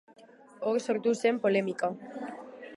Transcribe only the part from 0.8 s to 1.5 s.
sortu zen